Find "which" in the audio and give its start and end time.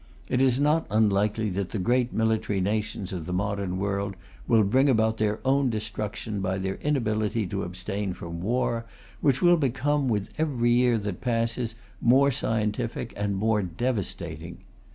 9.19-9.43